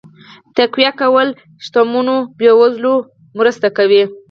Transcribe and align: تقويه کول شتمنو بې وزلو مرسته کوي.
تقويه 0.55 0.91
کول 0.99 1.27
شتمنو 1.63 2.17
بې 2.37 2.49
وزلو 2.59 2.95
مرسته 3.37 3.67
کوي. 3.77 4.03